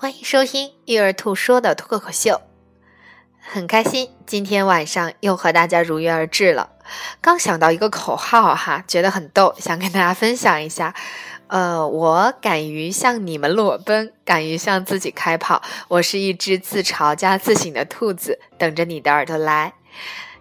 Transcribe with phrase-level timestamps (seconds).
[0.00, 2.40] 欢迎收听育儿兔说的脱口秀，
[3.40, 6.70] 很开心今天晚上又和大家如约而至了。
[7.20, 10.94] 刚想到一个口号哈，觉得很逗，想跟大家分享一下。
[11.48, 15.60] 呃，我敢于向你们裸奔，敢于向自己开炮。
[15.88, 19.74] 我是一只自嘲加自省的兔子，等着你的耳朵来。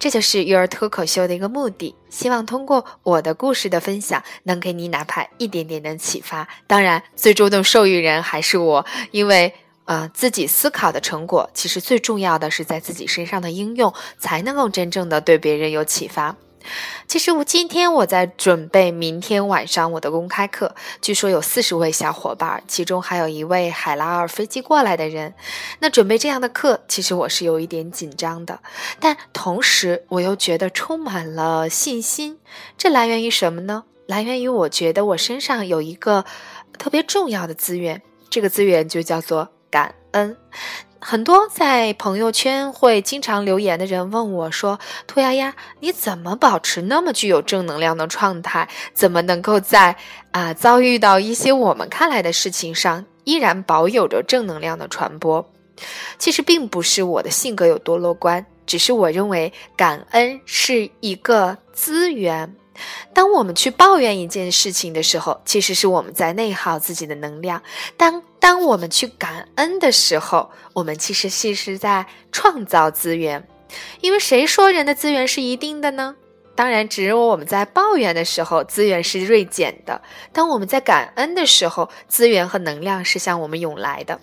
[0.00, 6.48] 这就是育儿脱口秀的一个目的，希望通过我的故事的分享，能给你哪怕一点点的启发。
[6.66, 9.52] 当然，最终的受益人还是我，因为
[9.84, 16.34] 呃，自己思考的成果，其实最重要的是在自己身上的应用，才能够真正的对别人有启发。
[17.06, 25.34] 其实我今天我在准备明天晚上我的公开课，据说有四十位小伙伴，其中还有一位海拉尔飞机过来的人。
[25.80, 28.60] 那准备这样的课，其实我是有一点紧张的，
[28.98, 32.38] 但同时我又觉得充满了信心。
[32.78, 33.84] 这来源于什么呢？
[34.06, 36.24] 来源于我觉得我身上有一个
[36.78, 40.36] 特别重要的资源，这个资源就叫做感恩。
[41.02, 48.68] 很多在朋友圈会经常留言的人问我说：“兔丫丫，你怎么保持那么具有正能量的状态？
[48.92, 49.96] 怎么能够在
[50.30, 55.50] 啊遭遇到一些我们看来的事情上，依然保有着正能量的传播？”
[56.18, 62.54] 其实并不是我的性格有多乐观，只是我认为感恩是一个资源。
[63.12, 67.60] 当我们去抱怨一件事情的时候，其实是我们在内耗自己的能量；
[67.96, 73.46] 当当我们去感恩的时候，我们其实是是在创造资源。
[74.00, 76.16] 因为谁说人的资源是一定的呢？
[76.56, 80.00] 当然，只有我们在抱怨的时候，资源是锐减的；
[80.32, 84.20] 当我们在感恩的时候，资源和能量是向我们涌来的。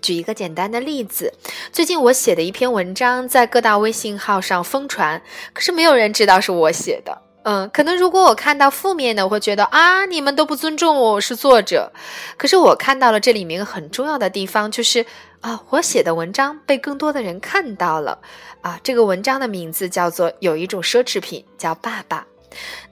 [0.00, 1.32] 举一个简单的例子，
[1.70, 7.22] 最近我写的一篇文章在各大微信号上疯传，可是没有人知道是我写的。
[7.44, 11.92] 嗯，可能如果我看到负面的，我会觉得啊，你们都不尊重我，我是作者。
[12.36, 15.04] 可是我看到了这里面很重要的地方，就是
[15.40, 18.18] 啊，我写的文章被更多的人看到了。
[18.60, 22.26] 啊，这个文章的名字叫做《有一种奢侈品叫爸爸》。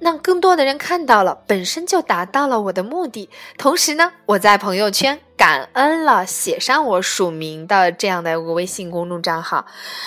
[0.00, 3.28] 那更多的人看到了，本身就达到了我的目的。
[3.58, 9.66] 同时呢，我在朋友圈感恩了写上我署名的这样的一个微信公众账号。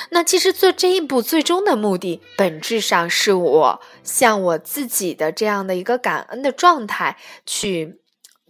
[0.10, 8.00] 那其实做这一步最终的目的，本质上是我向我自己的这样的一个感恩的状态去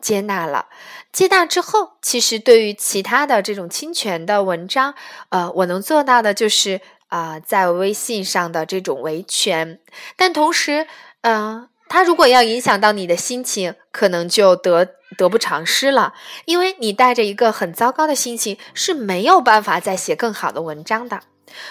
[0.01, 0.67] 接纳了。
[1.11, 4.95] 接纳之后，其实对于其他的这种侵权的文章，
[5.29, 6.81] 呃，我能做到的就是。
[7.13, 9.79] 啊，在微信上的这种维权，
[10.17, 10.87] 但同时，
[11.21, 16.15] 嗯，它如果要影响到你的心情，可能就得得不偿失了，
[16.45, 21.21] 因为你带着一个很糟糕的心情是没有办法再写更好的文章的。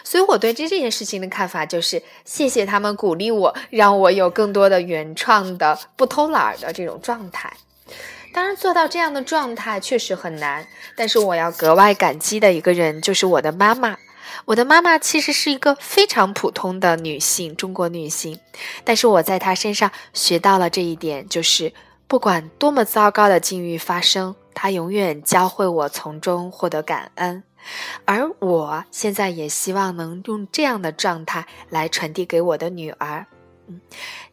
[0.05, 7.53] 所以，我对这这件事情的看法就是，谢谢他们鼓励我，让我有更多的原创的、不偷懒的这种状态。
[8.33, 13.97] 当然，做到这样的状态确实很难，但是我要格外感激的一个人就是我的妈妈。
[14.45, 18.39] 我的妈妈其实是一个非常普通的女性，中国女性，
[18.85, 21.73] 但是我在她身上学到了这一点，就是
[22.07, 27.43] 不管多么糟糕的境遇发生，她永远教会我从中获得感恩。
[28.05, 33.27] 而我现在也希望能用这样的状态来传递给我的女儿。
[33.69, 33.81] 嗯，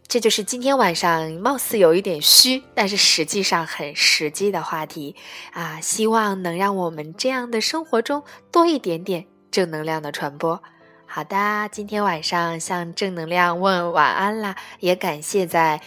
[0.08, 5.16] 这就是今天晚上貌似有一点虚，但是实际上很实际的话题
[5.52, 9.28] 啊，希望能让我们这样的生活中多一点点。
[9.52, 10.62] 正能量的传播，
[11.06, 14.56] 好的，今天晚上向正能量问晚安啦！
[14.80, 15.82] 也感谢在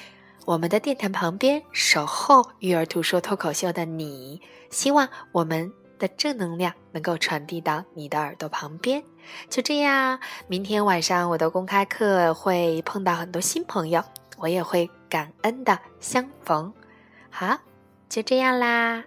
[0.44, 4.40] 我们的电台旁边守候育儿图说脱口秀的你，
[4.70, 9.02] 希望我们的正能量能够传递到你的耳朵旁边。
[9.48, 10.18] 就这样，
[10.48, 14.02] 明天晚上我的公开课会碰到很多新朋友，
[14.38, 16.72] 我也会感恩的相逢。
[17.30, 17.56] 好，
[18.08, 19.04] 就这样啦。